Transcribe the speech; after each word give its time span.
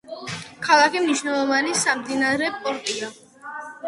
ქალაქი 0.67 1.03
მნიშვნელოვანი 1.03 1.73
სამდინარე 1.81 2.49
პორტია. 2.65 3.11